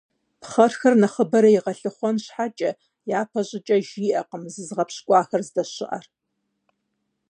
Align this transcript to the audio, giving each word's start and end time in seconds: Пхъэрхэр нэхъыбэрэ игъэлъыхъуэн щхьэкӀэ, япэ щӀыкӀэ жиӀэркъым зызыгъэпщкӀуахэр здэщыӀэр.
Пхъэрхэр 0.41 0.93
нэхъыбэрэ 1.01 1.49
игъэлъыхъуэн 1.57 2.17
щхьэкӀэ, 2.23 2.71
япэ 3.19 3.41
щӀыкӀэ 3.47 3.77
жиӀэркъым 3.87 4.43
зызыгъэпщкӀуахэр 4.53 5.41
здэщыӀэр. 5.47 6.05